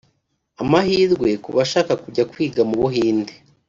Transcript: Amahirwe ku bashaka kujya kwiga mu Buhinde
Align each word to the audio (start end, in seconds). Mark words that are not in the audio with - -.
Amahirwe 0.61 1.29
ku 1.43 1.49
bashaka 1.57 1.93
kujya 2.03 2.23
kwiga 2.31 2.61
mu 2.69 2.75
Buhinde 2.81 3.33